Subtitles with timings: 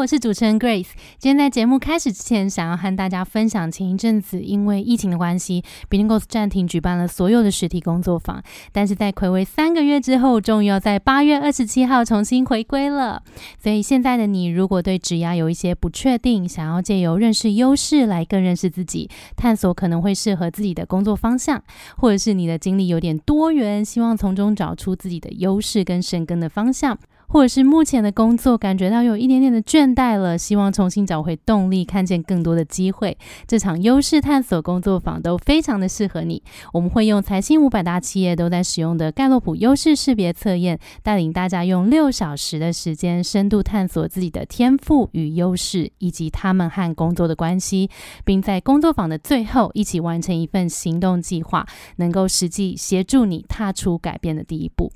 [0.00, 0.86] 我是主持人 Grace。
[1.18, 8.42] 今天在节目开始之前，想要和大家分享，前一阵子因为疫情的关系 b i n g o s 暂停举办了所有的实体工作坊，
[8.72, 13.22] 但是在暌违三个月之后，终于要在八月二十七号重新回归了。
[13.62, 21.62] 所以现在的你，如果对职涯有一些不确定，想要借由认识优势来更认识自己，探索可能会适合自己的工作方向，
[21.98, 26.98] 或者是你的经历有点多元，希望从中找出自己的优势跟深耕的方向。
[27.32, 33.16] 或者是目前的工作感觉到有一点点的倦怠了，希望重新找回动力，看见更多的机会。
[33.46, 36.42] 这场优势探索工作坊都非常的适合你。
[36.72, 47.88] 我们会用财新五百大企业都在使用的盖洛普优势识别测验，带领大家用六小时的时间，深度探索自己的天赋与优势，以及他们和工作的关系，
[48.24, 51.64] 并在工作坊的最后一起完成一份行动计划，
[51.96, 54.90] 能够实际协助你踏出改变的第一步。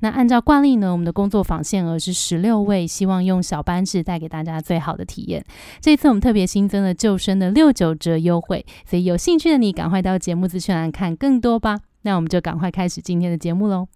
[0.00, 5.44] 那按照惯例呢，我们的工作坊限额是十六位，希望用小班制带给大家最好的体验。
[5.80, 11.78] 这次我们特别新增了救生的六九折优惠，所以有兴趣的你赶快到节目资讯栏看更多吧。
[12.02, 13.88] 那我们就赶快开始今天的节目喽。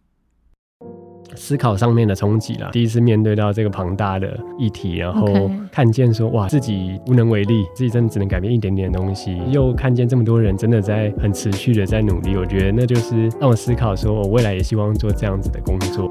[1.34, 16.10] 思考上面的冲击啦，第一次面对到这个庞大的议题，然后看见说哇自己无能为力，自己真的只能改变一点点东西，又看见这么多人真的在很持续的在努力，我觉得那就是让我思考说，我未来也希望做这样子的工作。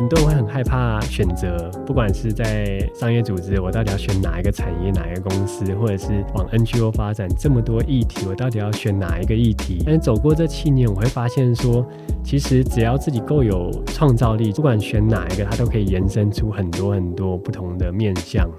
[0.00, 9.82] 很多人会很害怕选择，不管是在商业组织，我到底要选哪一个产业、哪一个公司，或者是往 NGO 发展，这么多议题，我到底要选哪一个议题？
[9.84, 11.86] 但是走过这七年，我会发现说，
[12.24, 18.50] 其实只要自己够有创造力，不管选哪一个，它都可以延伸出很多很多不同的面向。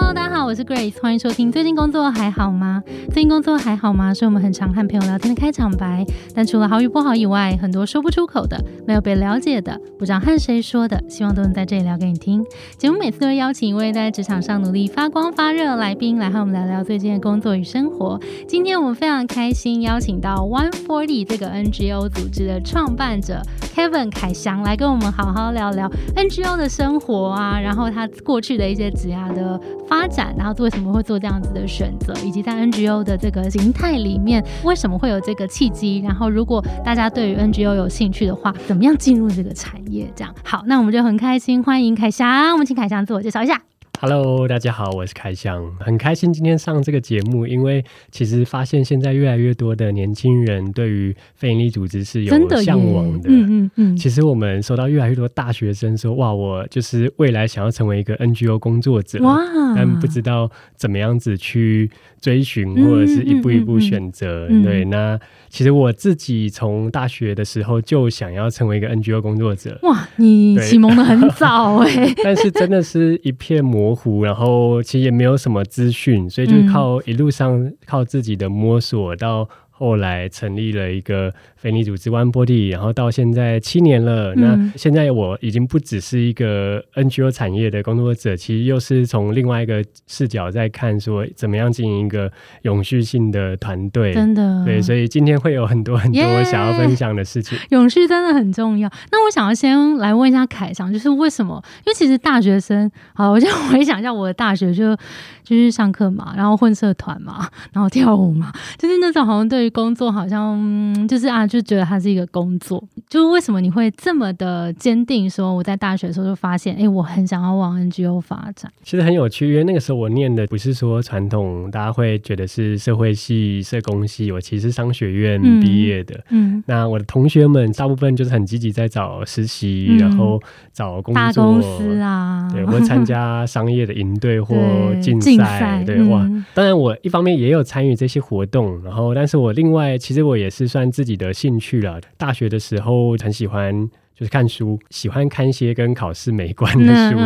[0.00, 1.50] Hello，大家好我是 Grace，欢迎收听。
[1.50, 2.80] 最近工作还好吗？
[3.12, 4.14] 最近工作还好吗？
[4.14, 6.06] 是我们很常和朋友聊天的开场白。
[6.32, 12.44] 但除了好与不好以外，很多说不出口的，没有被了解的，不知道和谁说的，希望都能在这里聊给你听。
[12.76, 18.20] 节目每次都会邀请一位在职场上努力发光发热的来宾，来和我们聊聊最近的工作与生活。
[18.46, 23.42] 今天我们非常开心邀请到 One Forty 这个 NGO 组织的创办者
[23.74, 30.34] Kevin 凯翔来跟我们好好聊聊 NGO 的生活啊，然后他过去的一些职涯的发展。
[30.36, 36.00] 然后为什么会做这样子的选择，以及在 NGO 的这个形态里面，为什么会有这个契机？
[36.04, 40.10] 然后如果大家对于 NGO 有兴趣的话，怎么样进入这个产业？
[40.14, 43.60] 这样好，那我们就很开心欢迎凯翔，我们请凯翔自我介绍一下。
[44.00, 53.28] Hello，大家好，我是开箱，很开心今天上这个节目，因为其实发现现在越来越多的年轻人对于非营利组织是有向往的。
[53.28, 53.96] 嗯嗯嗯。
[53.96, 59.36] 其实我们收到越来越多大学生说，哇，我就是未来想要成为一个 NGO 工作者，哇，
[59.74, 64.46] 但不知道怎么样子去追寻或者是一步一步选择。
[64.62, 65.18] 对，那
[65.48, 69.78] 其实我自己从大学的时候就想要成为一个 NGO 工作者。
[69.84, 72.14] 哇，你启蒙的很早哎。
[72.22, 73.78] 但是真的是一片模。
[73.78, 79.48] 模糊，然后其实也没有什么资讯，所以就靠一路上靠自己的摸索到。
[79.78, 84.34] 后来成立了一个非利组织 One Body，然后到现在七年了。
[84.34, 92.28] 那现在我已经不只是一个 NGO 产业的工作者，其实又是从另外一个视角在看，说怎么样经营一个
[92.62, 94.12] 永续性的团队。
[94.12, 97.56] 真的，对，所以今天会有很多很多想要分享的事情。
[97.70, 98.90] 永续真的很重要。
[99.12, 101.62] 那我想要先来问一下凯翔，就是为什么？
[101.86, 104.96] 因为其实大学生，好，我就回想一下我的大学，就
[105.44, 109.67] 就是上课嘛，然后混社团嘛，然后跳舞嘛，就是那种好像对。
[109.70, 112.82] 工作好像就是啊，就觉得它是一个工作。
[113.08, 115.28] 就是为什么你会这么的坚定？
[115.28, 118.70] 说我在大学的时候就发现，哎，我很想要往 NGO 发展。
[118.82, 124.30] 其实很有趣，因为那个时候我念的不是说传统，大家会觉得是社会系、社工系。
[124.32, 126.18] 我其实商学院毕业的。
[126.30, 130.40] 嗯，那我的同学们大部分就是很积极在找实习，然后
[130.72, 131.14] 找工作。
[131.14, 134.54] 大公司啊，对， 或参加商业的营队或
[135.02, 135.82] 竞赛。
[135.84, 139.52] 对，哇，当然我一方面也有参与这些活动，然后但是我。
[139.58, 142.00] 另外，其实我也是算自己的兴趣了。
[142.16, 147.16] 大学的时候很喜欢就是看书，喜欢看一些跟考试没关的书，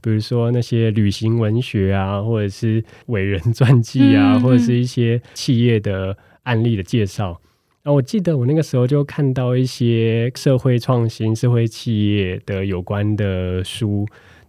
[0.00, 7.38] 比如说那些旅行文学啊，或者是伟人传记啊，或者是一些企业的案例的介绍。
[7.82, 14.06] 然后我记得我那个时候就看到一些社会创新、社会企业的有关的书。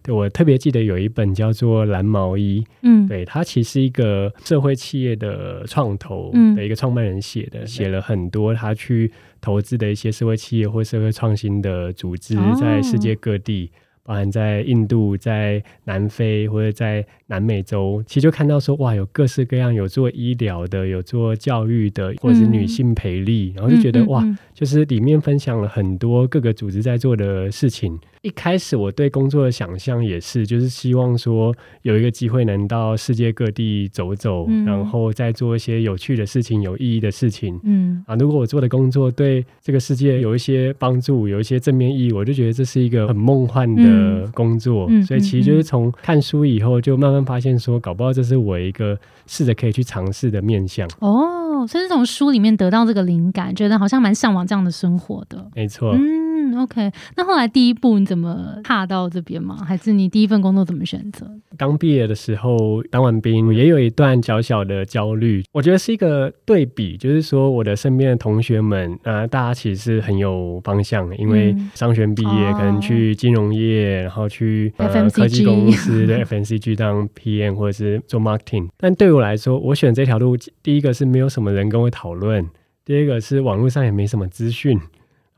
[0.08, 9.10] 我特别记得有一本叫做《蓝毛衣》，嗯，对，它其实一个社会企业的创投的一个创办人写的，写了很多他去
[9.40, 13.70] 投资的一些社会企业或社会创新的组织，在世界各地，
[14.02, 24.24] 包含在印度、在南非或者在南美洲，其实就看到说，哇，有各式各样，有做医疗的，有做教育的，或者是女性培力，然后就觉得哇。
[24.54, 27.96] 就是里面分享了很多各个组织在做的事情。
[28.28, 37.58] 一开始我对工作的想象也是，就是希望说有一个机会能到世界各地走走，然后再做一些有趣的事情、有意义的事情。
[37.64, 44.86] 嗯啊，如果我做的工作对这个世界有一些帮助、有一些正面意义，我就觉得这是一个很梦幻的工作。
[45.06, 50.86] 所以其实就是从看书以后，就慢慢发现说，搞不好这是我一个试着可以去尝试的面向。
[51.00, 55.50] 哦，所以是从书里面得到这个灵感，觉得好像蛮向往这样的生活的。
[55.54, 55.92] 没错。
[55.94, 56.17] 嗯
[56.58, 56.90] ，OK。
[57.16, 59.64] 那后来第一步你怎么踏到这边吗？
[59.64, 61.26] 还是你第一份工作怎么选择？
[61.56, 65.42] 刚毕业的时候当完兵，也有一段小小的焦虑。
[65.52, 74.72] 我觉得是一个对比，就是说我的身边的同学们，呃，大家其实是很有方向，因为商学毕业可能去金融业，然后去
[75.12, 78.68] 科技公司的 FNCG 当 PM 或者是做 marketing。
[78.76, 82.46] 但对我来说，我选这条路，第一个是没有什么人跟我讨论，
[82.84, 84.78] 第二个是网络上也没什么资讯。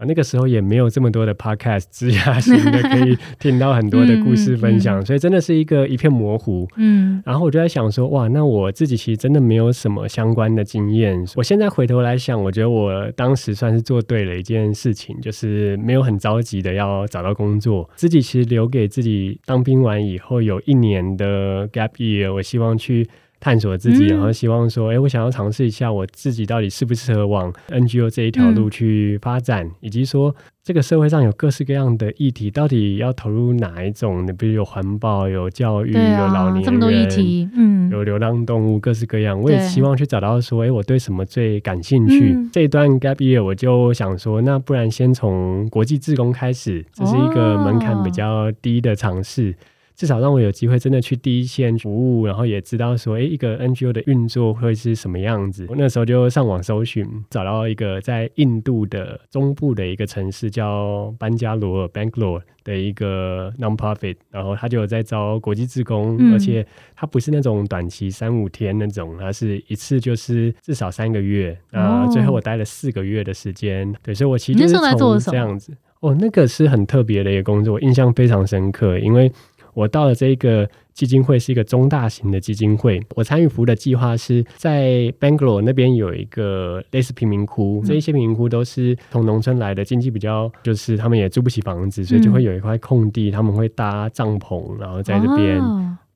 [0.01, 6.67] 啊，那个时候也没有这么多的 podcast，直压型的可以 听到很多的故事分享，所以真的是一个一片模糊。
[6.77, 11.23] 嗯，然后我就在想说，哇，那我自己其实真的没有什么相关的经验。
[11.37, 23.07] 我现在回头来想，我觉得我当时算是做对了一件事情，就是没有很着急的要找到工作，自己其实留给自己当兵完以后有一年的 gap year，我希望去。
[23.41, 34.27] 探索自己，然后希望说，哎，我想要尝试一下我自己到底适不适合往 NGO 这一条路去发展，以及说这个社会上有各式各样的议题，到底要投入哪一种？
[34.37, 39.41] 比如有环保、有教育、有老年人，这么多议题，嗯，有流浪动物，各式各样。
[39.41, 42.37] 我也希望去找到说，哎，我对什么最感兴趣？
[42.53, 49.55] 这一段 gap year，我就想说，那不然先从国际志工开始，这是一个门槛比较低的尝试。
[50.01, 55.67] 至少让我有机会真的去第一线服务，然后也知道说，哎，一个 NGO 的运作会是什么样子。
[55.69, 71.55] 我那时候就上网搜寻，找到一个在印度的中部的一个城市叫班加罗尔 （Bangalore） 的一个 nonprofit，然后他就有在招国际志工，而且他不是那种短期三五天那种，他是一次就是至少三个月。
[71.73, 73.95] 啊，最后我待了四个月的时间。
[74.03, 75.77] 对，所以我其实就是从这样子。
[76.01, 79.31] 哦，那个是很特别的一个工作，印象非常深刻，因为。
[79.75, 95.61] 我到了这个基金会是一个中大型的基金会，我参与服务的计划是在 Bangalore 那边有一个类似贫民窟，这一些贫民窟都是从农村来的，经济比较就是他们也租不起房子，所以就会有一块空地，他们会搭帐篷，然后在这边。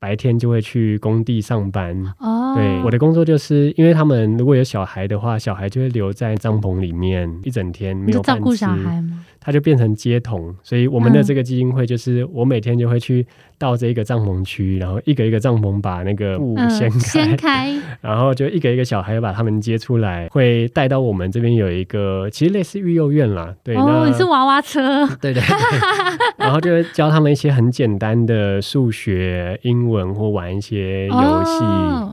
[0.00, 1.96] 白天就会去工地上班。
[2.18, 9.24] 哦，对，我的工作就是因为他们如果有小孩的话，小孩就会留在帐篷里面一整天，没有照顾小孩吗？
[9.44, 13.26] 他就变成接童，所以我们的这个基金会就是我每天就会去
[13.58, 23.54] 到这一个帐篷区，然后一个一个帐篷把那个布掀开，掀开， 然后就一个一个小孩把他们接出来，会带到我们这边有一个其实类似育幼院啦。
[23.62, 25.42] 对，哦，你是娃娃车，对 对，
[26.38, 30.04] 然后就会教他们一些很简单的数学、英文。
[30.14, 31.64] 或玩一些游戏，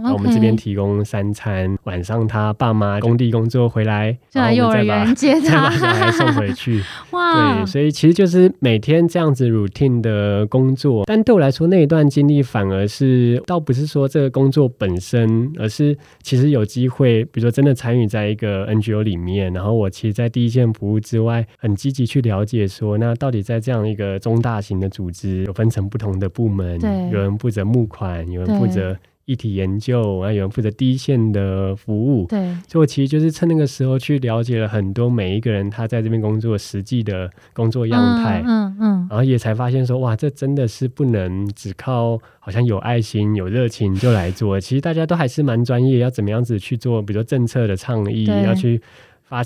[0.02, 1.78] 那我们这边提供三餐。
[1.84, 6.82] 晚上他爸妈工地工作回来，再把再把小孩送回去。
[7.12, 11.06] 哇，对，所以其实就是每天这样子 routine 的工作。
[11.06, 27.62] 但对我来说，那一段经历反而是倒不是说这个工作本身，而是其实有机会，比如说真的参与在一个 NGO 里面，然后我其实，在第一线服务之外，很积极去了解说，那到底在这样一个中大型的组织，有分成不同的部门，对，有人负责。
[27.72, 32.26] 募款，有人负责议题研究，然后，有人负责第一线的服务。
[32.28, 38.44] 对，所以我其实就是趁那个时候去了解了很多每一个人他在这边工作实际的工作样态。
[38.46, 44.60] 嗯嗯，然后也才发现说，哇，这真的是不能只靠好像有爱心、有热情就来做。
[44.60, 48.82] 其实大家都还是蛮专业，要怎么样子去做，比如说政策的倡议，要去。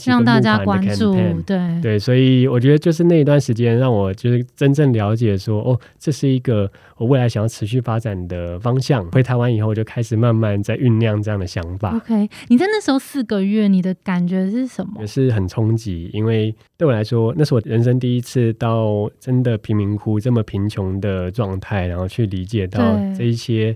[0.06, 1.14] 让大家关注，
[1.44, 9.06] 对对，所以我觉得就是那一段时间，让我就是真正了解说，哦，这是一个我未来想要持续发展的方向。
[9.12, 11.96] 回台湾以后，我就开始慢慢在酝酿这样的想法。
[11.96, 14.94] OK，你在那时候四个月，你的感觉是什么？
[15.02, 22.80] 也是很冲击，因为对我来说，那是我人生第一次到真的贫民窟这么贫穷的状态，然后去理解到
[23.18, 23.76] 这一些。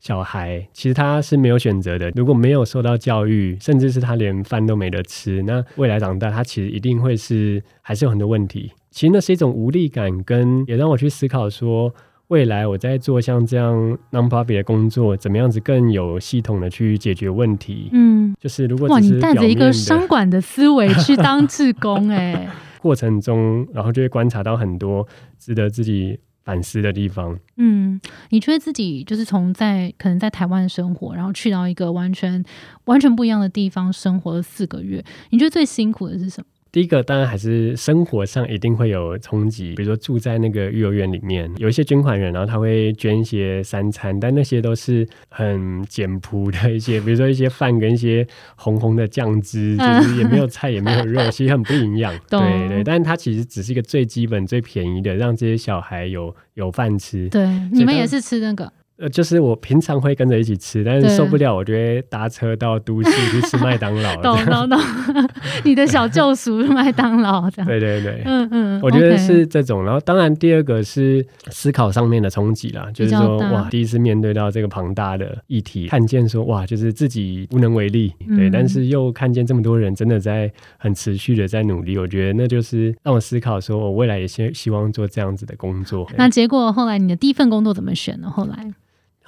[0.00, 8.72] 小孩其实他是没有选择的，如果没有受到教育，甚至是他连饭都没得吃，那未来长大他其实一定会是还是有很多问题。
[8.90, 11.94] 其实那是一种无力感，跟也让我去思考说，
[12.28, 17.90] 未来我在做像这样 non-profit 的工作，怎么样子更有系统的去解决问题。
[17.92, 22.48] 嗯，就是如果哇，你带着一个商管的思维去当志工，哎，
[22.80, 25.06] 过程中然后就会观察到很多
[25.38, 26.18] 值得自己。
[26.44, 27.38] 反思的地方。
[27.56, 32.44] 嗯，你觉得自己就是从在可能在台湾生活，然后去到一个完全
[32.84, 36.46] 完全不一样的地方生活了四个月，你觉得最辛苦的是什么？
[36.72, 52.16] 第一个当然还是生活上一定会有冲击，比如说住在那个幼儿园里面，有一些捐款人，然后他会捐一些三餐，但那些都是很简朴的一些，比如说一些饭跟一些红红的酱汁， 就是也没有菜也没有肉，其实很不营养。
[52.30, 57.28] 对对，但是它其实只是一个最基本最便宜的，让这些小孩有有饭吃。
[57.28, 58.72] 对，你们也是吃那个。
[59.00, 64.14] 呃，就是我平常会跟着一起吃，但是受不了，我就会搭车到都市去吃麦当劳。
[64.20, 64.78] 懂懂懂，
[65.64, 67.66] 你的小救赎麦当劳这样。
[67.66, 69.82] 对对对，嗯嗯，我觉得是这种。
[69.82, 86.06] 然后当然第二个是思考上面的冲击啦，就是说哇，第一次面对到这个庞大的议题，看见说哇，就是自己无能为力，对，但是又看见这么多人真的在很持续的在努力，我觉得那就是让我思考说，我未来也希希望做这样子的工作。
[86.18, 88.28] 那结果后来你的第一份工作怎么选呢？
[88.28, 88.70] 后来？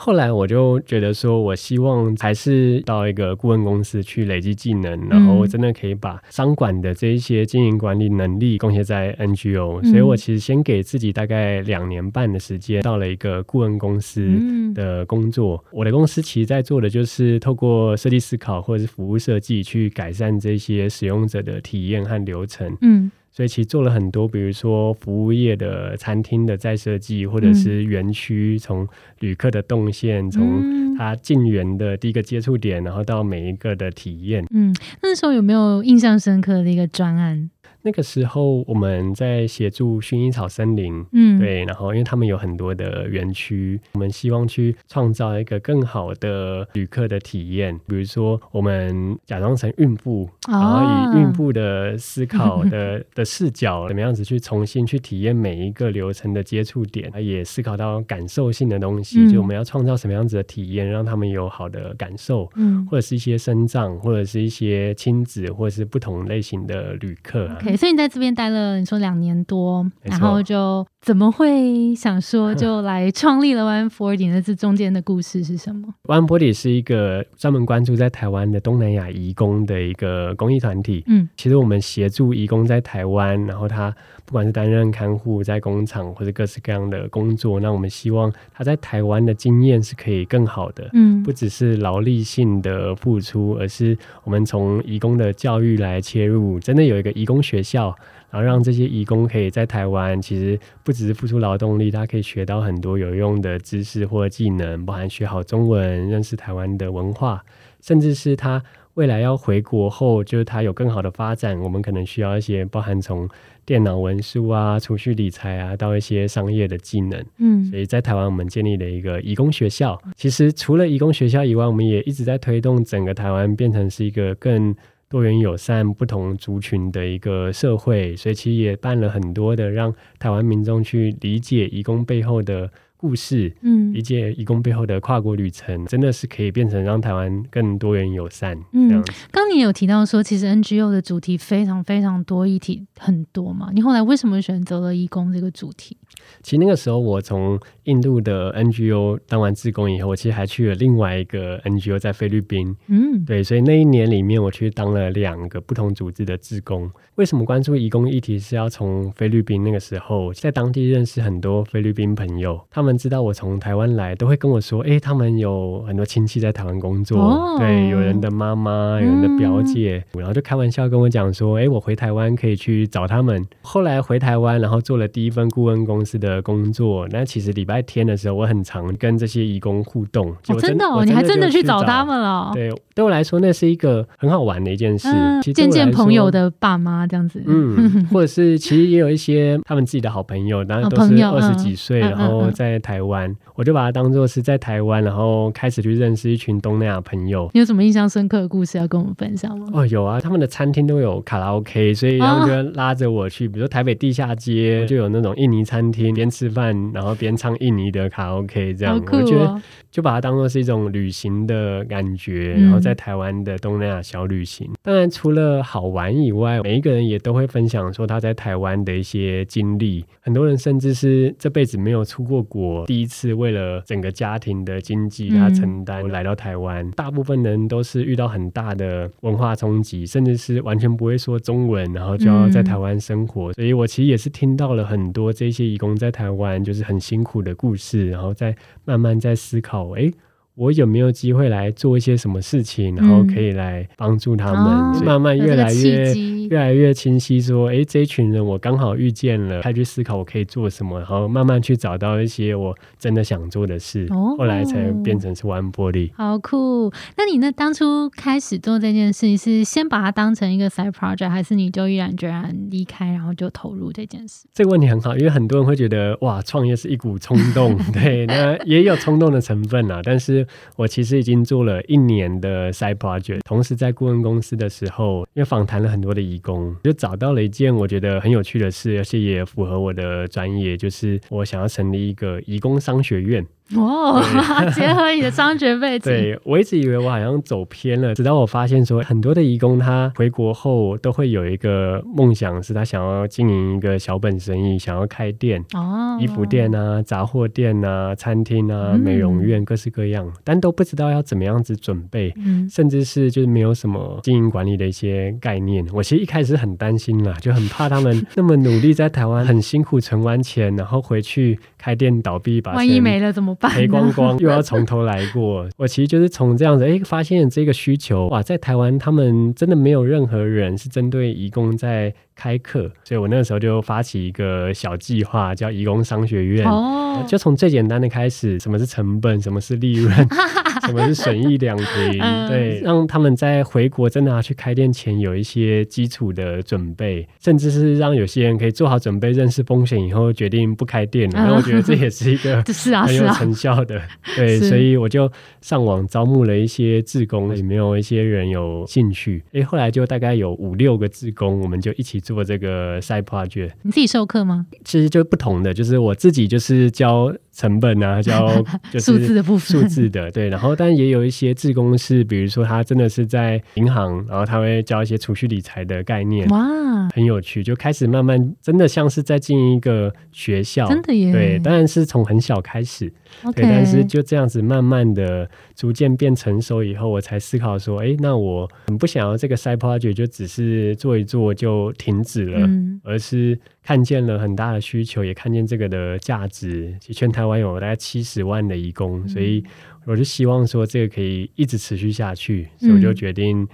[0.04, 9.80] 后来我就觉得说，我希望还是到一个顾问公司去累积技能，然后真的可以把商管的这一些经营管理能力贡献在 NGO。
[9.88, 14.28] 所以我其实先给自己大概两年半的时间，到了一个顾问公司
[14.74, 15.64] 的工作。
[15.70, 22.76] 我的公司其实在做的就是透过设计思考或者是服务设计，去改善这些使用者的体验和流程。
[22.80, 23.08] 嗯。
[23.32, 28.86] 所以其实做了很多，比如说服务业的餐厅的再设计，或者是园区从
[29.20, 34.44] 旅客的动线，从他进园的第一个接触点，然后到每一个的体验。
[34.52, 37.50] 嗯，那时候有没有印象深刻的一个专案？
[37.82, 47.78] 那个时候我们在协助薰衣草森林，嗯，对，然后因为他们有很多的园区，我们希望去创造一个更好的旅客的体验。
[47.86, 67.50] 比如说，我们假装成孕妇，然后以孕妇的思考的 的视角，怎么样子去重新去体验每一个流程的接触点，也思考到感受性的东西，就我们要创造什么样子的体验，让他们有好的感受，嗯，或者是一些生长，或者是一些亲子，或者是不同类型的旅客。
[67.76, 74.30] 所以你在这边待了，你说两年多，然后就怎么会想说 就来创立了 One Forty？
[74.30, 81.02] 那这中间的故事是什么？One Forty 是一个专门关注在台湾的东南亚移工的一个公益团体。
[81.08, 83.92] 嗯，其实我们协助移工在台湾，然后他
[84.24, 90.88] 不管是担任看护在工厂或者各式各样的工作，那我们希望他在台湾的经验是可以更好的。
[90.92, 97.60] 嗯，不只是劳力性的付出，而是我们从移工的教育来切入，真的有一个移工学。
[97.62, 97.96] 校，
[98.32, 107.44] 然后让这些义工可以在台湾，其实不只是付出劳动力，他可以学到很多有用的知识或技能，包含学好中文、认识台湾的文化，
[107.82, 108.62] 甚至是他
[108.94, 113.28] 未来要回国后，就是他有更好的发展，我们可能需要一些包含从
[113.66, 117.22] 电脑文书啊、储蓄理财啊，到一些商业的技能。
[117.36, 120.00] 嗯，所以在台湾我们建立了一个义工学校。
[120.16, 124.74] 其实除了义工学校以外，我们也一直在推动整个台湾变成是一个更。
[125.12, 132.70] 多元友善、不同族群的一个社会，所以其实也办了很多的，让台湾民众去理解移工背后的。
[133.02, 138.56] 故事，嗯，理解义工背后的跨国旅程，真的是可以变成让台湾更多元友善。
[138.72, 143.70] 嗯，刚你有提到说，其实 NGO 的主题非常非常多，议题很多嘛。
[143.74, 145.96] 你后来为什么选择了义工这个主题？
[146.44, 152.76] 其实那个时候，我从印度的 NGO 当完志工以后，我其实还去了另外一个 NGO 在菲律宾。
[152.86, 156.88] 嗯，对，所以那一年里面，我去当了两个不同组织的志工。
[157.16, 158.38] 为什么关注义工议题？
[158.38, 162.91] 是要从菲律宾那个时候，在当地认识很多菲律宾朋友，他们。
[162.96, 177.08] 知道我从台湾来，都会跟我说：“哎，他们有很多亲戚在台湾工作，对，有人的妈妈，有人的表姐，然后就开玩笑跟我讲说：‘哎，我回台湾可以去找他们。’后来回台湾，然后做了第一份顾问公司的工作。
[177.10, 180.34] 那其实礼拜天的时候，我很常跟这些义工互动。
[180.42, 182.50] 真的，哦，你还真的去找他们了？
[182.52, 185.08] 对，对我来说，那是一个很好玩的一件事，
[185.54, 187.42] 见见朋友的爸妈这样子。
[187.46, 192.81] 嗯， 或者是其实也有一些他们自己的好朋友，然后都是二十几岁，然后在。
[192.82, 197.50] 台湾，我就把它当做是在台湾，然后开始去认识一群东南亚朋友。
[197.54, 199.66] 你有什么印象深刻的故事要跟我们分享吗？
[199.72, 214.68] 哦，有啊，他们的餐厅都有卡拉 OK，所以他们就拉着我去，比如说台北地下街就有那种印尼餐厅，边吃饭然后边唱印尼的卡拉 OK，这样我觉得就把它当做是一种旅行的感觉，然后在台湾的东南亚小旅行。
[214.82, 220.04] 当然，除了好玩以外，每一个人也都会分享说他在台湾的一些经历。
[220.20, 222.71] 很多人甚至是这辈子没有出过国。
[222.86, 233.52] 第一次为了整个家庭的经济，他承担来到台湾，大部分人都是遇到很大的文化冲击，甚至是完全不会说中文，然后就要在台湾生活。
[233.52, 240.10] 所以我其实也是听到了很多这些义工在台湾就是很辛苦的故事，然后再慢慢在思考，哎。
[240.54, 246.14] 我有没有机会来做一些什么事情，然后可以来帮助他们，慢慢越来越
[246.48, 254.06] 越来越清晰，说，哎，这一群人我刚好遇见了，开始思考我可以做什么，然后慢慢去找到一些我真的想做的事，
[254.36, 256.10] 后来才变成是玩玻璃。
[256.14, 256.92] 好酷！
[257.16, 257.50] 那你呢？
[257.52, 264.46] 当初开始做这件事情，是先把它当成一个 side project，还是你就毅然决然离开，然后就投入这件事？
[264.52, 270.00] 这个问题很好，因为很多人会觉得，哇，创业是一股冲动， 对，那也有冲动的成分啊。
[270.02, 270.41] 但是
[270.76, 283.46] 我其实已经做了一年的 side project，同时在顾问公司的时候，因为访谈了很多的义工，就找到了一件我觉得很有趣的事，而且也符合我的专业，就是我想要成立一个义工商学院。
[283.74, 284.22] 哦，
[284.74, 302.34] 结合你的商学背景，对我一直以为我好像走偏了，直到我发现说，很多的义工他回国后都会有一个梦想，是他想要经营一个小本生意，想要开店，哦，衣服店啊、杂货店啊、餐厅啊、美容院，各式各样，但都不知道要怎么样子准备，
[302.70, 305.86] 甚至是就是没有什么经营管理的一些概念。
[305.94, 313.51] 我其实一开始很担心啦，就很怕他们那么努力在台湾很辛苦存完钱，然后回去开店倒闭，把万一没了怎么？
[313.54, 315.68] 赔光光，又要从头来过。
[315.76, 322.14] 我其实就是从这样子，哎，发现这个需求，哇，在台湾他们真的没有任何人是针对义工在。
[322.34, 326.66] 开课，所以我那个时候就发起一个小计划，叫义工商学院。
[326.66, 330.14] 哦，就从最简单的开始，什么是成本，什么是利润，
[330.86, 341.28] 什么是损益两平，对，让他们在回国真的要去开店前有一些基础的准备，甚至是让有些人可以做好准备，认识风险以后决定不开店。
[341.30, 342.62] 然后我觉得这也是一个
[343.06, 344.00] 很有成效的，
[344.34, 349.44] 对，所以我就上网招募了一些志工，有没有一些人有兴趣？
[349.52, 352.21] 哎，后来就大概有五六个志工，我们就一起。
[352.22, 354.66] 做这个 side project，你自己授课吗？
[354.84, 358.48] 其实就不同的，就是我自己就是教成本啊， 教
[358.90, 360.48] 就是数字的部分，数字的对。
[360.48, 371.32] 然后，但也有一些自工是，比如说他真的是在银行，然后他会教一些储蓄理财的概念，哇，很有趣，就开始慢慢真的像是在进一个学校，真的耶。
[371.32, 373.12] 对，当然是从很小开始，
[373.54, 382.22] 对，但是就这样子慢慢的逐渐变成熟以后，我才思考说，哎，那我很不想要这个 side project 就只是做一做就停。
[382.22, 382.68] 止了，
[383.02, 386.96] 而是看见了很大的需求，也看见这个的价值。
[387.00, 389.64] 其实全台湾有大概七十万的义工，所以
[390.06, 393.66] 我就希望说这个可以一直持续下去，所以我就决定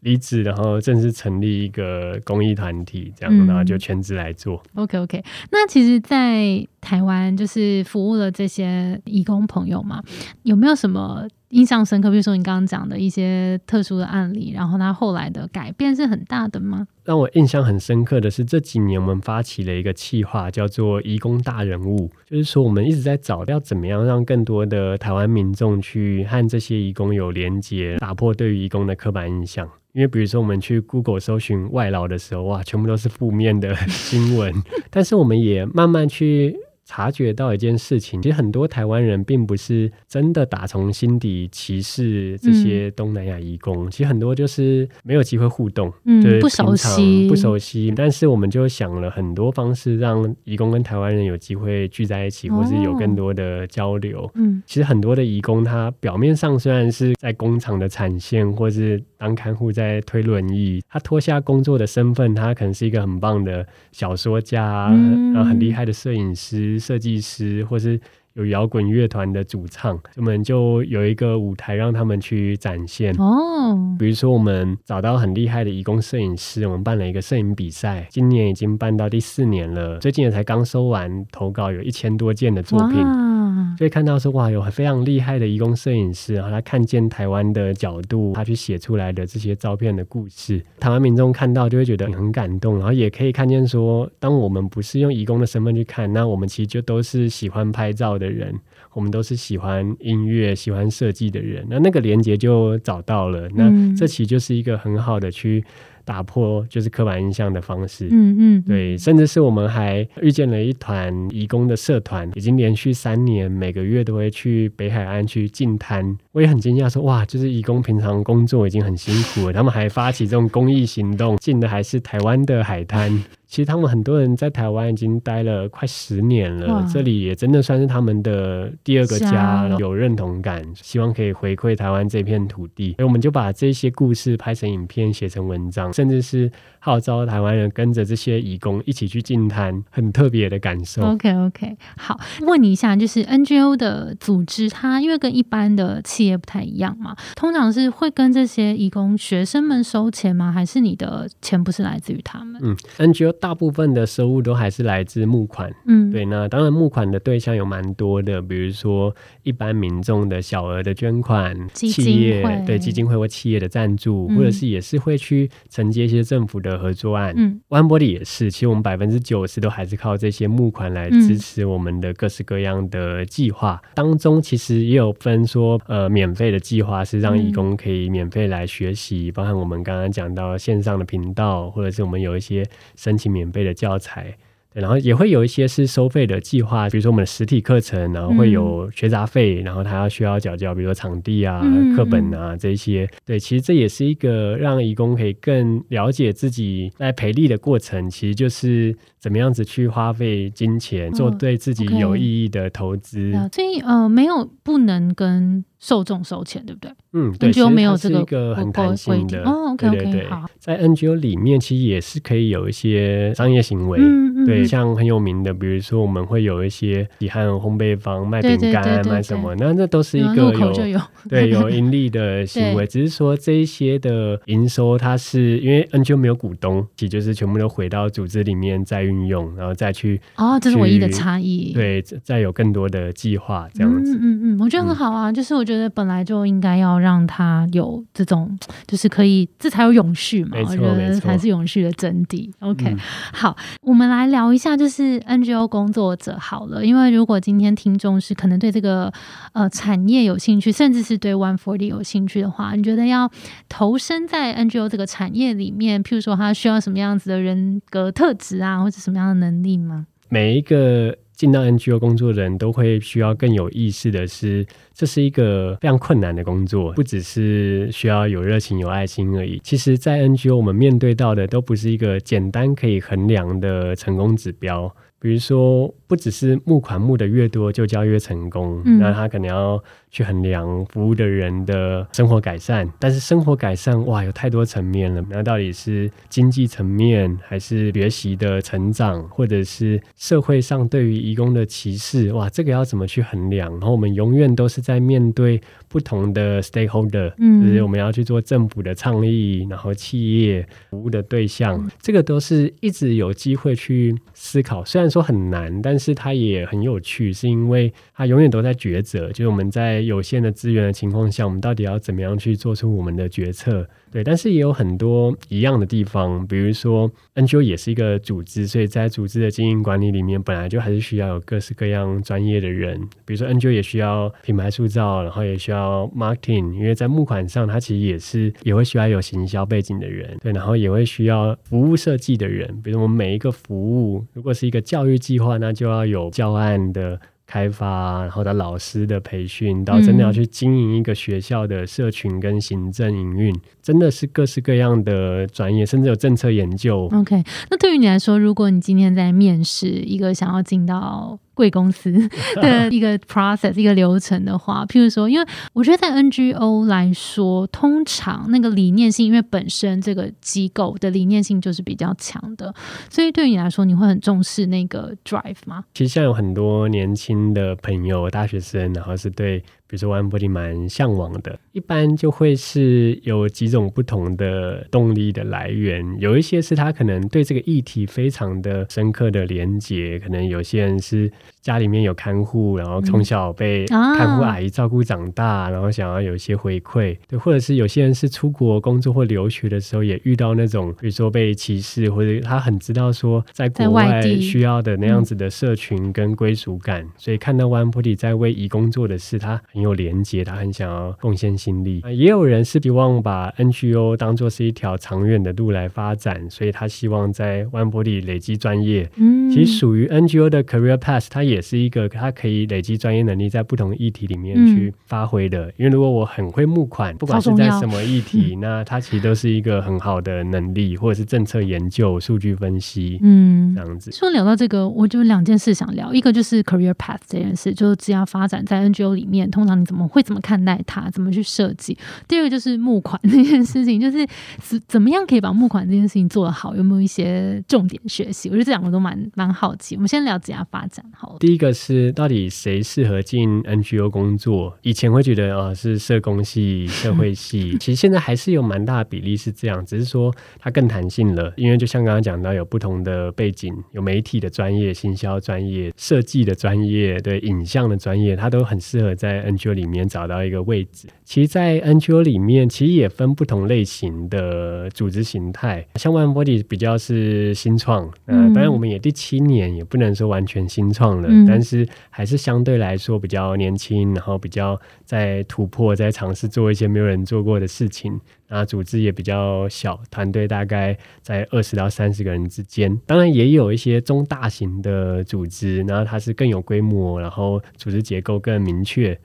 [0.00, 4.62] 离职，然后正式成立一个公益团体，这样然后就全职来做。
[4.74, 10.02] OK OK，那其实，在台湾就是服务了这些义工朋友嘛，
[10.42, 11.26] 有没有什么？
[11.48, 16.86] 印象深刻，比如说你刚刚讲的一些特殊的案例，然后他后来的改变是很大的吗？
[17.04, 29.66] 让我印象很深刻的是这几年我们发起了一个企划，叫做“义工大人物”，就是说我们一直在找要怎么样让更多的台湾民众去和这些义工有连接，打破对于义工的刻板印象。
[29.98, 34.54] 因为比如说我们去 Google 搜寻外劳的时候，哇，全部都是负面的 新闻，
[34.90, 36.56] 但是我们也慢慢去。
[36.88, 47.92] 察觉到一件事情，其实很多台湾人并不是真的打从心底歧视这些东南亚移工，其实很多就是没有机会互动，嗯，不熟悉，不熟悉。
[47.94, 54.28] 但是我们就想了很多方式，让移工跟台湾人有机会聚在一起，或是有更多的交流。
[54.34, 64.88] 嗯，其实很多的移工，他表面上虽然是在工厂的产线，或是当看护在推轮椅，他脱下工作的身份，他可能是一个很棒的小说家，
[65.34, 66.77] 然后很厉害的摄影师。
[66.78, 68.00] 设计师，或是
[68.34, 73.96] 有摇滚乐团的主唱，我们就有一个舞台让他们去展现哦。
[73.98, 83.37] 比如说，我们找到很厉害的义工摄影师，我们办了一个摄影比赛，今年已经办到第四年了，最近也才刚收完投稿，有一千多件的作品。
[83.76, 98.54] 所以看到说哇，有非常厉害的义工摄影师，然后他看见台湾的角度，他去写出来的这些照片的故事，台湾民众看到就会觉得很感动，然后也可以看见说，当我们不是用义工的身份去看，那我们其实就都是喜欢拍照的人，
[98.92, 105.64] 我们都是喜欢音乐、喜欢设计的人，那那个连接就找到了，那这其实就是一个很好的去。
[106.08, 116.16] 打破就是刻板印象的方式，嗯嗯，对，甚至是我们还遇见了一团义工的社团，已经连续三年每个月都会去北海岸去进滩。
[116.38, 123.24] 我也很惊讶，说哇，就是义工平常工作已经很辛苦了，他们还发起这种公益行动，进的还是台湾的海滩。
[123.48, 132.92] 其实他们很多人在台湾已经待了快十年了，这里也真的算是他们的第二个家，有认同感，希望可以回馈台湾这片土地。
[132.98, 141.02] 所以我们就把这些故事拍成影片，写成文章，甚至是号召台湾人跟着这些义工一起去进滩，很特别的感受。
[141.02, 147.16] OK OK，好，问你一下，就是 NGO 的组织，它因为跟一般的企业不太一样嘛。
[147.34, 150.52] 通常是会跟这些义工学生们收钱吗？
[150.52, 152.60] 还是你的钱不是来自于他们？
[152.62, 155.72] 嗯，NGO 大部分的收入都还是来自募款。
[155.86, 156.24] 嗯，对。
[156.26, 167.32] 那当然，募款的对象有蛮多的，比如说一般民众的小额的捐款，企业对基金会或企业的赞助，或者是也是会去承接一些政府的合作案。
[167.36, 173.80] 嗯，One Body 也是，其实我们百分之九十都还是靠这些募款来支持我们的各式各样的计划。
[173.94, 182.64] 当中其实也有分说，呃，免费的计划是让义工可以免费来学习，包含我们刚刚讲到线上的频道，或者是我们有一些
[182.96, 184.36] 申请免费的教材。
[184.70, 191.62] 对然后也会有一些是收费的计划，比如说我们的实体课程，然后会有学杂费，然后他要需要缴交，比如说场地啊、
[191.96, 193.08] 课本啊这些。
[193.24, 203.32] 对，其实这也是一个让义工可以更了解自己在培力的过程，其实就是怎么样子去花费金钱，做对自己有意义的投资。
[203.50, 205.64] 所以呃，没有不能跟。
[205.78, 206.90] 受众收钱，对不对？
[207.12, 209.72] 嗯，对，就没有这个很弹性的哦。
[209.72, 231.72] OK OK，好，在 NGO 里面其实也是可以有一些商业行为，嗯嗯，对，像很有名的，比如说我们会有一些喜汉烘焙坊卖饼干卖什么，那那都是一个有对有 盈利的行为，只是说这一些的营收，它是因为 NGO 没有股东，其实就是全部都回到组织里面再运用，然后再去哦，这是唯一的差异。
[231.72, 235.67] 对，再有更多的计划这样子，嗯嗯嗯，我觉得很好啊，就是我。
[235.68, 240.56] 觉得本来就应该要让他有这种，就是可以，这才有永续嘛。
[240.58, 242.50] 我觉得才是永续的真谛。
[242.60, 242.96] OK，
[243.32, 246.84] 好，我们来聊一下，就是 NGO 工作者好了。
[246.84, 249.12] 因为如果今天听众是可能对这个
[249.52, 253.30] 呃产业有兴趣，甚至是对 One Forty 有兴趣的话，你觉得要
[253.68, 260.06] 投身在 NGO 这个产业里面，譬如说他需要什么样子的人格特质啊，或者什么样的能力吗？
[260.30, 264.66] 每一个进到 NGO 工作的人都会需要更有意识的是。
[264.92, 269.60] 这是一个非常困难的工作，不只是需要有热情、有爱心而已。
[269.62, 274.92] 其实，在 NGO 我们面对到的都不是一个简单可以衡量的成功指标。
[275.20, 282.88] 比如说，不只是募款募的越多就叫越成功，那他可能要去衡量服务的人的生活改善。
[282.98, 285.22] 但是生活改善，哇，有太多层面了。
[285.30, 292.32] 那到底是经济层面，还是学习的成长，或者是社会上对于义工的歧视？
[292.32, 293.70] 哇，这个要怎么去衡量？
[293.72, 294.82] 然后我们永远都是。
[294.88, 297.28] 在面对不同的 stakeholder，
[297.60, 304.82] 就是我们要去做政府的倡议，然后企业服务的对象，这个都是一直有机会去思考。
[304.82, 309.28] 虽然说很难，但是它也很有趣，是因为它永远都在抉择。
[309.32, 313.86] 就是我们在有限的资源的情况下，我们到底要怎么样去做出我们的决策？
[314.10, 322.98] 对，但是也有很多一样的地方，比如说 NGO 也是一个组织，所以在组织的经营管理里面，本来就还是需要有各式各样专业的人。
[323.26, 330.38] 比如说 NGO 也需要品牌塑造，然后也需要 marketing，因为在募款上，它其实也是也会需要有行销背景的人。
[330.40, 337.20] 对，然后也会需要服务设计的人，比如我们每一个服务，如果是一个教育计划，那就要有教案的。
[337.48, 347.08] 开发，然后到老师的培训，到真的要去经营一个学校的社群跟行政营运，真的是各式各样的专业，甚至有政策研究。
[347.10, 352.12] OK，那对于你来说，如果你今天在面试一个想要进到贵公司
[352.62, 362.72] 的一个 process 一个流程的话，譬如说，因为我觉得在 NGO 来说，通常那个理念性，因为本身这个机构的理念性就是比较强的，
[363.10, 365.82] 所以对于你来说，你会很重视那个 drive 吗？
[365.92, 369.60] 其实像有很多年轻的朋友，大学生，然后是对。
[369.88, 376.04] 比如说，One Body 蛮向往的，一般就会是有几种不同的动力的来源。
[376.18, 387.16] 有一些是他可能对这个议题非常的深刻的连接，可能有些人是家里面有看护，然后从小被看护阿姨照顾长大，然后想要有一些回馈。
[387.26, 399.58] 对，或者是有些人是出国工作或留学的时候，也遇到那种比如说被歧视，或者他很知道说在国外需要的那样子的社群跟归属感，所以看到 One Body 在为义工做的事，他。
[399.78, 402.02] 很有连接，他很想要贡献心力。
[402.08, 409.08] 也有人是希望把 NGO 当做是一条长远的路来发展，所以他希望在 One Body 累积专业。
[409.14, 415.72] 嗯，其实属于 NGO 的 Career Path，它也是一个它可以累积专业能力，在不同议题里面去发挥的。
[415.76, 423.20] 因为如果我很会募款，不管是在什么议题，那它其实都是一个很好的能力，或者是政策研究、数据分析。
[423.22, 424.10] 嗯，这样子。
[424.10, 431.96] 说聊到这个，我就两件事想聊，一个就是 Career Path 这件事，就是只要发展在 NGO 里面，通常你怎么会怎么看待它，怎么去设计？
[432.26, 434.26] 第二个就是募款这件事情，就是
[434.58, 436.74] 怎怎么样可以把募款这件事情做得好？
[436.74, 438.48] 有没有一些重点学习？
[438.48, 439.94] 我觉得这两个都蛮蛮好奇。
[439.94, 441.36] 我们先了解下发展好了。
[441.40, 444.76] 第一个是到底谁适合进 NGO 工作？
[444.82, 451.52] 以前会觉得啊是社工系、社会系， 其实现在还是有蛮大的比例是这样，只是说它更弹性了。
[451.56, 461.08] 因为就像刚刚讲到，有不同的背景，有媒体的专业、行销专业、设计的专业、对影像的专业，它都很适合在 NGO 里面找到一个位置。
[461.24, 478.18] 其实，在 NGO 里面，其实也分不同类型的组织形态，像 One Body 比较是新创，嗯，当然我们也第七年，也不能说完全新创了，但是还是相对来说比较年轻，然后比较在突破，在尝试做一些没有人做过的事情。
[478.50, 482.98] 那组织也比较小，团队大概在二十到三十个人之间。
[483.04, 489.18] 当然也有一些中大型的组织，然后它是更有规模，然后组织结构更明确。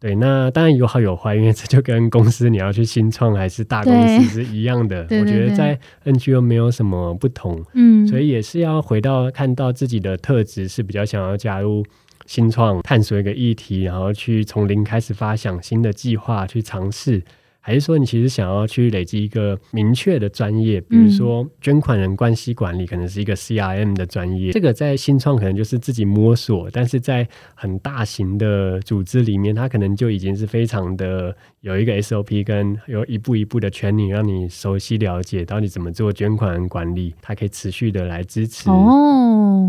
[0.00, 5.02] 对，那当然有好有坏，因为这就跟公司你要去新创还是大公司是一样的。
[5.10, 11.84] 我觉得在 NGO 没有什么不同，嗯，所以也是要回到看到自己的特质是比较想要加入
[12.24, 17.22] 新创，探索一个议题，然后去从零开始发想新的计划，去尝试。
[17.60, 24.50] 还是说，你其实想要去累积一个明确的专业，比如说捐款人关系管理，可能是一个 CRM 的专业。
[24.50, 38.70] 这个在新创可能就是自己摸索，但是在很大型的组织里面，它可能就已经是非常的有一个 SOP，跟有一步一步的 training，让你熟悉了解到底怎么做捐款人管理，它可以持续的来支持。
[38.70, 39.19] 哦，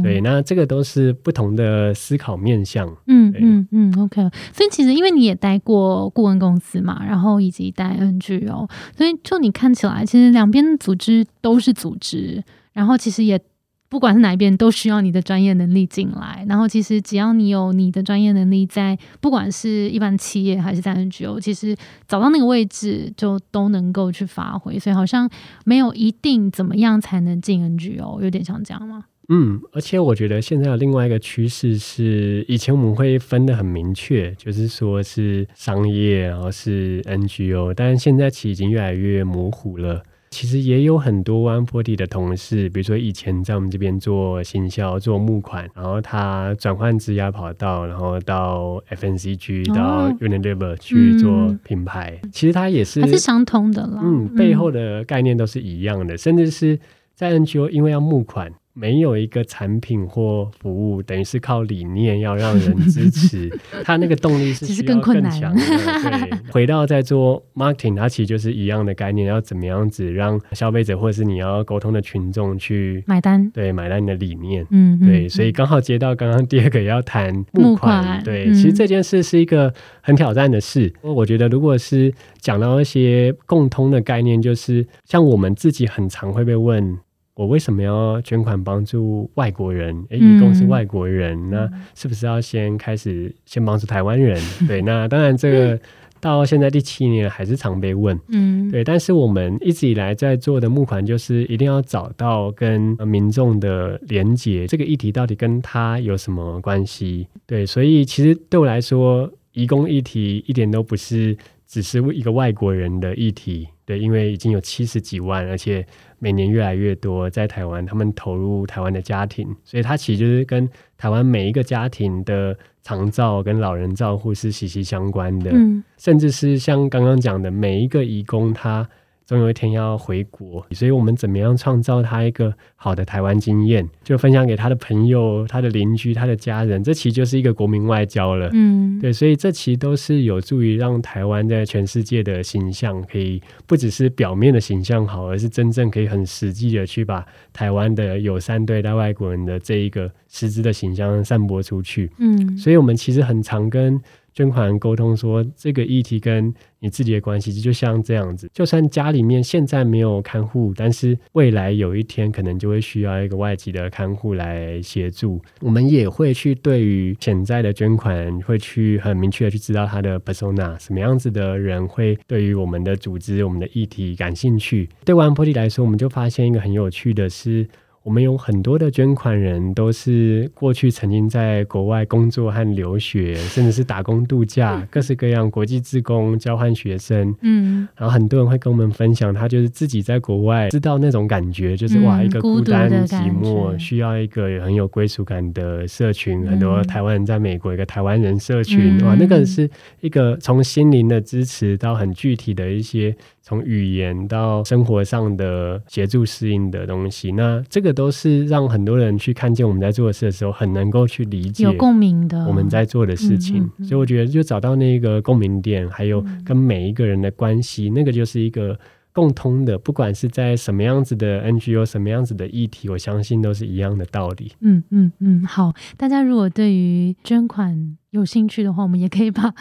[0.04, 2.88] 对，那这个都是不同的思考面向。
[3.08, 4.22] 嗯嗯嗯，OK。
[4.54, 7.72] 所以其实因为你也待过顾问公司嘛，然后以及。
[7.74, 13.40] 待 NGO，所以就你看起来，其实两边组织都是组织，然后其实也
[13.88, 16.46] 不管是哪一边，都需要你的专业能力进来。
[16.50, 21.74] 然后其实只要你有你的专业能力，在不管是一般企业还是在 NGO，其实
[22.08, 24.78] 找到那个位置就都能够去发挥。
[24.78, 25.30] 所以好像
[25.64, 29.06] 没有一定怎么样才能进 NGO，有点像这样吗？
[29.34, 40.04] 嗯，而且我觉得现在有另外一个趋势是，以前我们会分得很明确，就是说是商业，然后是 NGO，但是现在其实已经越来越模糊了。
[40.32, 54.02] 其实也有很多 One Forty 的同事，比如说以前在我们这边做行销、做募款，然后他转换职业跑道，然后到 FNCG、到 Unilever 去做品牌，其实他也是还是相通的啦。
[54.04, 56.80] 嗯，背后的概念都是一样的，甚至是
[57.14, 58.52] 在 NGO，因为要募款。
[58.74, 63.50] 没有一个产品或服务，等于是靠理念要让人支持，
[63.84, 65.62] 他那个动力是其实更强的。
[65.62, 74.66] 对， 回到在做 marketing，它其实就是一样的概念，要怎么样子让消费者或者是你要沟通的群众去买单，对，买单你的理念。
[74.72, 80.94] 嗯，对，所以刚好接到刚刚第二个要谈募款，对，其实这件事是一个很挑战的事。
[81.02, 86.98] 我觉得如果是讲到一些共通的概念，就是像我们自己很常会被问。
[87.34, 90.06] 我为什么要捐款帮助外国人？
[90.10, 94.40] 哎，一共是外国人，那是不是要先开始先帮助台湾人？
[94.68, 95.80] 对，那当然这个
[96.20, 98.84] 到现在第七年还是常被问，嗯，对。
[98.84, 107.28] 但是我们一直以来在做的募款，就是一定要找到跟民众的连结，这个议题到底跟他有什么关系？
[107.48, 115.86] 对，所以其实对我来说，移工议题一点都不是只是一个外国人的议题，对，因为已经有七十几万，而且。
[116.24, 125.52] 每年越来越多在台湾，他们投入台湾的家庭，所以它其实就是跟台湾每一个家庭的长照跟老人照护是息息相关的，
[125.98, 128.88] 甚至是像刚刚讲的每一个义工他。
[129.32, 138.50] 总有一天要回国，所以我们怎么样创造他一个好的台湾经验，就分享给他的朋友、他的邻居、他的家人，这其实就是一个国民外交了。
[138.52, 152.12] 嗯，对，所以这其实都是有助于让台湾在全世界的形象，可以不只是表面的形象好，而是真正可以很实际的去把台湾的友善对待外国人的这一个实质的形象散播出去。
[152.18, 153.98] 嗯，所以我们其实很常跟。
[154.34, 158.50] 捐款沟通说，这个议题跟你自己的关系就像这样子。
[158.54, 165.42] 就算家里面现在没有看护，但是未来有一天可能就会需要一个外籍的看护来协助。
[165.60, 174.90] 我们也会去对于潜在的捐款，会去很明确的去知道他的 persona，什么样子的人会对于我们的组织、我们的议题感兴趣。
[175.04, 177.68] 对 One Forty 来说，我们就发现一个很有趣的是。
[178.04, 187.36] 我们有很多的捐款人都是过去曾经在国外工作和留学，甚至是打工度假，各式各样国际职工交换学生。
[187.42, 196.44] 嗯，然后很多人会跟我们分享，他就是自己在国外知道那种感觉，就是哇，一个孤单寂寞，需要一个很有归属感的社群。
[196.48, 203.16] 很多台湾人在美国，一个台湾人社群，哇，那个是一个从心灵的支持到很具体的一些。
[203.44, 213.70] 从语言到生活上的协助适应的东西，那这个都是让很多人去看见我们在做的事的时候，很能够去理解、有共鸣的我们在做的事情。
[213.80, 218.78] 所以我觉得，就找到那个共鸣点，还有跟每一个人的关系，那个就是一个。
[219.14, 224.54] 共通的，不管是在什么样子的 NGO，什么样子的议题，我相信都是一样的道理。
[224.62, 229.54] 嗯嗯嗯，好，大家如果对于捐款有兴趣的话，我们也可以把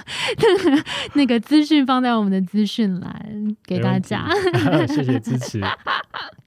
[1.14, 4.28] 那个资讯放在我们的资讯栏给大家。
[4.86, 5.60] 谢谢支持。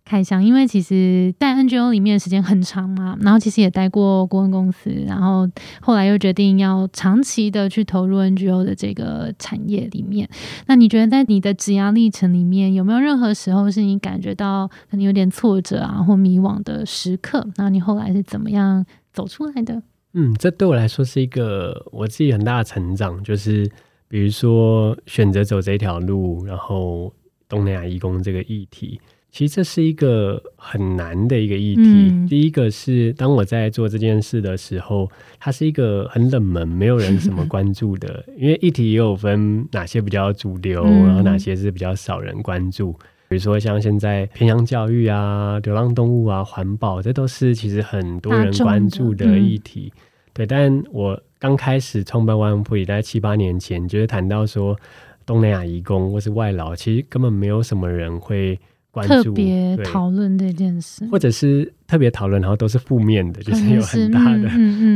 [0.05, 5.49] 开箱，因为其实在 NGO 里面时间很长嘛，然后其实也待过顾问公司，然后
[5.81, 10.29] 后来又决定要长期的去投入 NGO 的这个产业里面。
[10.67, 17.47] 那你觉得在你的职涯历程里面，有没有任何时候是你感觉到可能有点挫折啊或迷惘的时刻？
[17.55, 19.81] 那你后来是怎么样走出来的？
[20.13, 23.69] 嗯，这对我来说是一个我自己很大的成长，就是
[24.07, 27.11] 比如说选择走这条路，然后
[27.49, 28.99] 东南亚义工这个议题。
[29.31, 32.27] 其实这是一个很难的一个议题。
[32.29, 38.23] 第一个是，当我在做这件事的时候，它是一个很冷门，没有人什么关注的。
[38.37, 42.95] 因为议题也有分哪些比较主流， 然后哪些是比较少人关注。
[43.33, 49.91] 比如说像现在偏向教育啊、流浪动物啊、环保，这都是其实很多人关注的议题。
[50.33, 54.77] 对，但我刚开始创办万普也在七八年前，就是谈到说
[55.25, 58.59] 东南亚移工或是外劳，其实根本没有什么人会。
[59.01, 64.49] 特别讨论这件事，或者是特别讨论，然后都是负面的，就是有很大的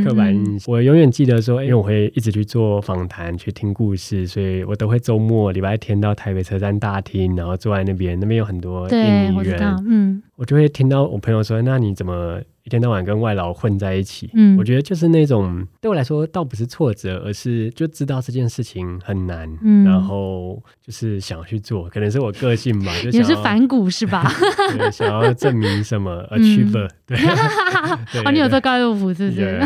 [0.04, 0.72] 刻板印象。
[0.72, 24.30] 我永远记得说，因为我会一直去做访谈、去听故事，所以我都会周末、礼拜天到台北车站大厅，然后坐在那边，那边有很多印尼人，嗯，我就会听到我朋友说：“那你怎么？”一天到晚跟外劳混在一起，嗯，我觉得就是那种对我来说倒不是挫折，而是就知道这件事情很难，嗯，然后就是想要去做，可能是我个性吧， 就也是反骨是吧？
[24.76, 27.16] 对，想要证明什么？Achiever， 对，
[28.26, 29.58] 哦，你有做高尔夫是不是？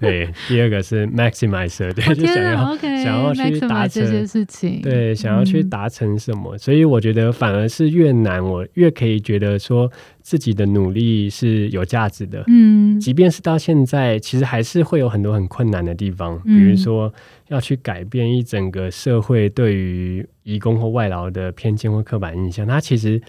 [0.00, 9.92] 对，第二个是 maximizer，对，就想要想要去达成这些事情，对，想要去达成什么，所以我觉得反而是越难，我越可以觉得说。
[10.24, 17.12] 自己的努力是有价值的，嗯，即便是到现在，其实还是会有很多很困难的地方，比如说
[17.48, 23.20] 要去改变一整个社会对于移工或外劳的偏见或刻板印象，它其实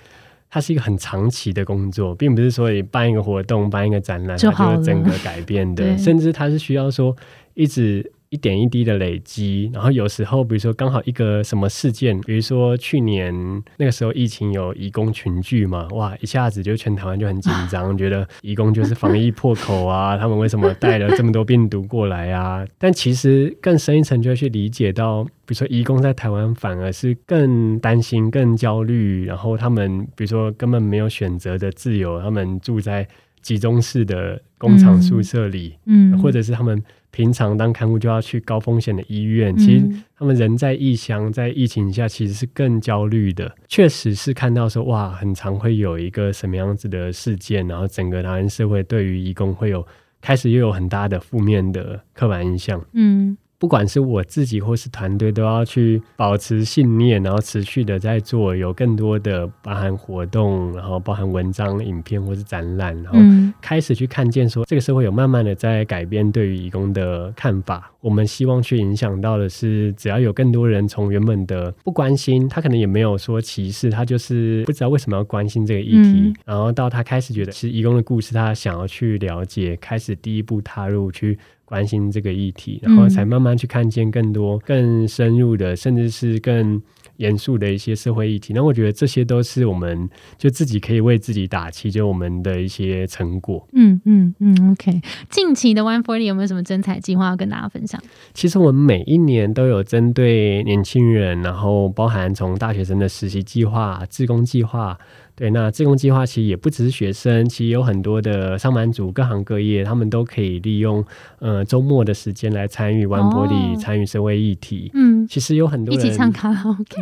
[0.49, 7.13] 它是一个很长期的工作，并不是说你办一个活动、办一个展览，它就整个改变的， 甚至它是需要说
[7.55, 8.09] 一直。
[8.35, 13.33] 一点一滴的累积，然后有时候，比如说刚好一个什么事件，比如说去年
[13.77, 22.67] 那个时候疫情有移工群聚嘛，哇，一下子就全台湾就很紧张， 觉得移工就是防疫破口啊，他们为什么带了这么多病毒过来啊？
[22.77, 33.07] 但其实更深一层就会去理解到，比如说移工在台湾反而是更担心、更焦虑，然后他们比如说根本没有选择的自由，他们住在
[33.41, 36.83] 集中式的工厂宿舍里，嗯，或者是他们。
[37.15, 43.49] 平常当看护就要去高风险的医院，其实他们人在异乡，在疫情下其实是更焦虑的。
[43.69, 49.87] 确实是看到说，哇，很常会有一个什么样子的事件，然后整个台湾社会对于义工会有
[50.19, 52.83] 开始又有很大的负面的刻板印象。
[52.91, 53.37] 嗯。
[53.57, 63.19] 不管是我自己或是团队，都要去保持信念，然后持续的在做，有更多的包含活动，然后包含文章、影片或是展览，然后
[63.61, 67.91] 开始去看见说，这个社会有慢慢的在改变对于义工的看法。
[68.01, 81.39] 我们希望去影响到的是，只要有更多人从原本的不关心，他可能也没有说歧视，他就是不知道为什么要关心这个议题，然后到他开始觉得其实义工的故事，他想要去了解，开始第一步踏入去。
[81.65, 86.81] 关心这个议题，然后才慢慢去看见更多、更深入的，甚至是更
[87.17, 88.53] 严肃的一些社会议题。
[88.53, 93.65] 那我觉得这些都是我们就自己可以为自己打气，就我们的一些成果。
[93.73, 95.01] 嗯嗯嗯，OK。
[95.29, 98.01] 近期的 One Forty 有没有什么征才计划要跟大家分享？
[98.33, 104.97] 其实我们每一年都有针对年轻人，然后包含从大学生的实习计划、自工计划。
[105.35, 111.03] 对，那自工计划其实也不只是学生，其实有很多的上班族，各行各业，他们都可以利用
[111.39, 114.89] 呃周末的时间来参与玩玻璃，参与社会议题。
[114.93, 117.01] 嗯，其实有很多人一起唱卡拉 OK，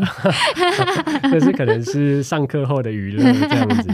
[1.32, 3.90] 这是可能是上课后的娱乐这样子。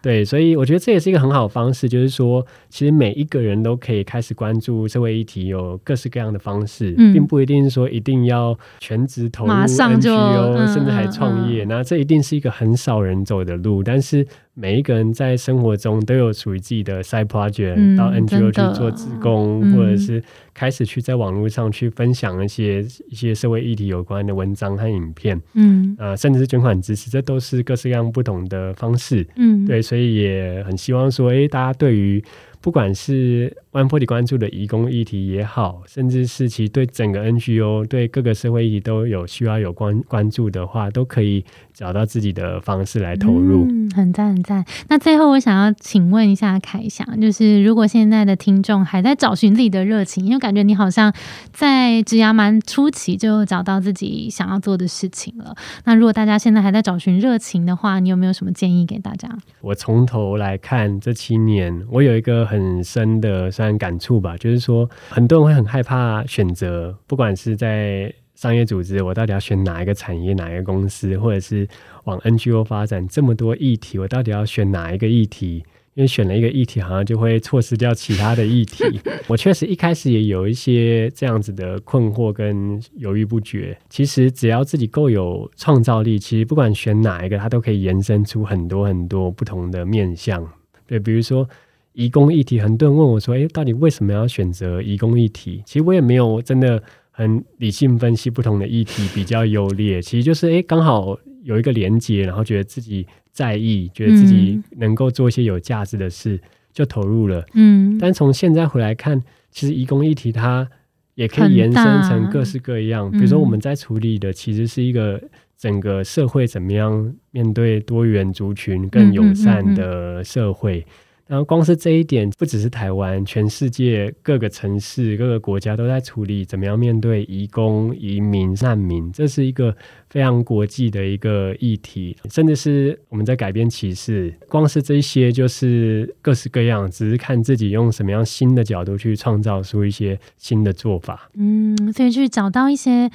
[0.00, 11.64] 对，所以我觉得这也是一个很好的方式，就是说，其实每一个人都可以开始关注社会议题，有各式各样的方式，并不一定说一定要全职投入 NGO，甚至还创业。
[11.64, 14.26] 那这一定是一个很少人走的路，但是。
[14.52, 20.22] 每一个人在生活中都有属于自己的 side project，到 NGO 去做志工，或者是
[20.52, 32.22] 开始去在网络上去分享一些一些社会议题有关的文章和影片，嗯，呃，甚至是捐款支持，这都是各式各样不同的方式，嗯，对，所以也很希望说，哎，大家对于。
[32.62, 41.42] 不管是 One Forty 关注的移工议题也好，甚至是其对整个 NGO、对各个社会议题都有需要有关关注的话，都可以
[41.72, 43.64] 找到自己的方式来投入。
[43.70, 44.62] 嗯，很赞很赞。
[44.88, 51.10] 那最后我想要请问一下凯翔，就是如果现在的听众还在找寻自己的热情，因为感觉你好像
[51.52, 55.54] 在职涯蛮初期就找到自己想要做的事情了。
[55.84, 59.30] 那如果大家现在还在找寻热情的话，你有没有什么建议给大家？
[59.62, 62.49] 我从头来看这七年，我有一个。
[62.50, 71.68] 很深的算感触吧，就是说，很多人会很害怕选择，不管是在商业组织，我到底要选哪一个产业、哪一个公司，或者是
[72.04, 75.62] 往 NGO 发展，这么多议题，我到底要选哪一个议题？
[75.94, 78.84] 因为选了一个议题，好像就会错失掉其他的议题。
[79.28, 83.76] 我确实一开始也有一些这样子的困惑跟犹豫不决。
[83.90, 90.48] 其实只要自己够有创造力，其实不管选哪一个，它都可以延伸出很多很多不同的面向。
[90.86, 91.46] 对，比如说。
[91.92, 100.00] 移工议题，很多人问我说：“哎，到底为什么要选择移工议题？”其实我也没有真的很理性分析不同的议题比较优劣。
[100.00, 106.40] 其实就是哎，刚好有一个连接，然后觉得自己在意，觉得自己能够做一些有价值的事，
[106.72, 107.44] 就投入了。
[107.54, 107.98] 嗯。
[107.98, 109.20] 但从现在回来看，
[109.50, 110.68] 其实移工议题它
[111.16, 113.10] 也可以延伸成各式各样。
[113.10, 115.20] 比如说，我们在处理的其实是一个
[115.58, 120.86] 整个社会怎么样面对多元族群更友善的社会。
[121.30, 129.72] 然后光是这一点，不只是台湾，全世界各个城市、各个国家都在处理怎么样面对移工、移民、难民，这是一个
[130.08, 134.34] 非常国际的一个议题，甚至是我们在改变歧视。
[134.48, 141.30] 光是这些，就是各式各样，只是看自己用什么样新的角度去创造出一些新的做法。
[141.34, 143.08] 嗯，所以去找到一些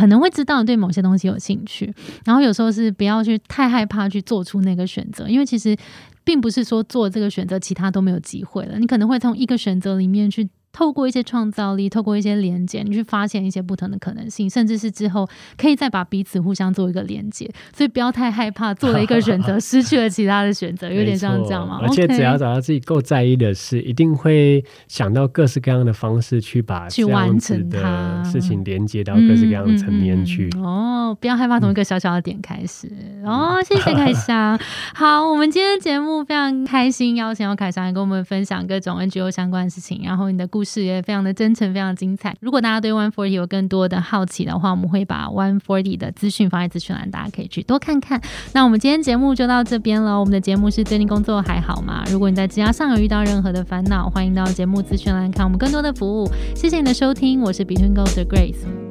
[0.00, 1.94] 可能会知道对某些东西有兴趣，
[2.24, 5.76] 然后有时候是不要去太害怕去做出那个选择，因为其实。
[6.22, 8.78] 并不是说做这个选择，其他都没有机会了。
[8.78, 10.48] 你可能会从一个选择里面去。
[10.72, 17.50] 透过一些创造力，透过一些连接，你去发现一些不同的可能性，甚至是之后可以再把彼此互相做一个连接。
[17.74, 21.80] 所以不要太害怕做了一个选择，失去了其他的选择，有点像这样吗？
[21.82, 30.48] 而且只要找到自己够在意的事，一定会想到各式各样的方式去把去完成它事情连接到各式各样的层面去。
[30.56, 32.88] 哦，不要害怕从一个小小的点开始。
[33.24, 34.56] 哦，谢谢凯翔。
[34.94, 40.59] 好，我们今天节目非常开心，邀请到凯翔来跟我们分享各种 NGO 相关的事情，然后你的故。
[40.60, 42.36] 故事也非常的真诚，非常精彩。
[42.38, 48.20] 如果大家对 One Forty 有更多的好奇的话，我们会把 One Forty 的资讯放在资讯栏，大家可以去多看看。
[48.52, 50.20] 那我们今天节目就到这边了。
[50.20, 52.04] 我们的节目是最近工作还好吗？
[52.10, 56.28] 如果你在职涯上有遇到任何的烦恼，欢迎到节目资讯栏看我们更多的服务。
[56.54, 58.89] 谢谢你的收听，我是 Between Goals 的 Grace。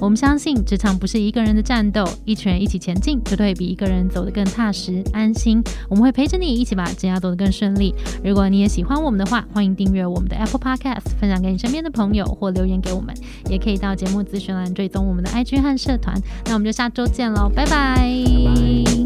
[0.00, 5.62] 我们相信职场不是一个人的战斗，一群人一起前进，绝对比一个人走得更踏实安心。
[5.88, 7.94] 我们会陪着你一起把职业走得更顺利。
[8.24, 13.14] 如果你也喜欢我们的话，欢迎订阅我们的 Apple Podcast，分享给你身边的朋友或留言给我们，
[13.48, 16.18] 也可以到节目咨询栏追踪我们的 IG 和社团。
[16.46, 18.99] 那我们就下周见喽，拜拜。